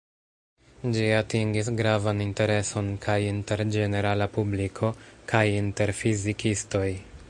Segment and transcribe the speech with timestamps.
[0.95, 4.93] Ĝi atingis gravan intereson kaj inter ĝenerala publiko,
[5.33, 6.87] kaj inter fizikistoj.